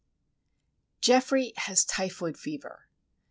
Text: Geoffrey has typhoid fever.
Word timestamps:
Geoffrey 1.01 1.53
has 1.57 1.85
typhoid 1.85 2.35
fever. 2.35 2.87